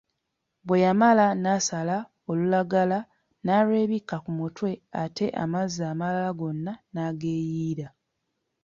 [0.65, 1.97] Bwe yamala n'asala
[2.29, 2.99] olulagala
[3.45, 4.71] n'alwebikka ku mutwe
[5.03, 7.87] ate amazzi amalala gonna n'ageeyiira.